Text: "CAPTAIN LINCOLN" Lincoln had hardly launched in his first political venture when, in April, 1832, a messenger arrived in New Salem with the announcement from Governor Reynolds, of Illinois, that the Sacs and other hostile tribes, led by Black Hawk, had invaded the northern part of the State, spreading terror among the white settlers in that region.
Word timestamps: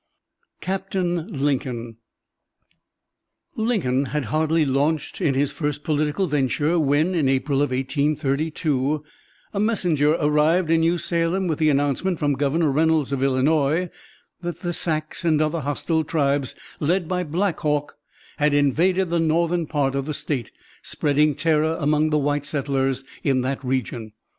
"CAPTAIN 0.61 1.27
LINCOLN" 1.27 1.97
Lincoln 3.55 4.05
had 4.05 4.25
hardly 4.25 4.65
launched 4.65 5.21
in 5.21 5.35
his 5.35 5.51
first 5.51 5.83
political 5.83 6.25
venture 6.25 6.79
when, 6.79 7.13
in 7.13 7.29
April, 7.29 7.59
1832, 7.59 9.03
a 9.53 9.59
messenger 9.59 10.13
arrived 10.13 10.71
in 10.71 10.79
New 10.79 10.97
Salem 10.97 11.45
with 11.45 11.59
the 11.59 11.69
announcement 11.69 12.17
from 12.17 12.33
Governor 12.33 12.71
Reynolds, 12.71 13.11
of 13.11 13.21
Illinois, 13.21 13.91
that 14.41 14.61
the 14.61 14.73
Sacs 14.73 15.23
and 15.23 15.39
other 15.39 15.59
hostile 15.59 16.03
tribes, 16.03 16.55
led 16.79 17.07
by 17.07 17.23
Black 17.23 17.59
Hawk, 17.59 17.99
had 18.37 18.55
invaded 18.55 19.11
the 19.11 19.19
northern 19.19 19.67
part 19.67 19.93
of 19.93 20.07
the 20.07 20.15
State, 20.15 20.49
spreading 20.81 21.35
terror 21.35 21.77
among 21.79 22.09
the 22.09 22.17
white 22.17 22.45
settlers 22.47 23.03
in 23.23 23.41
that 23.41 23.63
region. 23.63 24.13